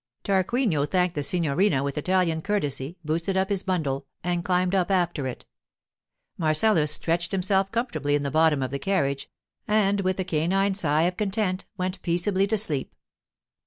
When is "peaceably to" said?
12.01-12.57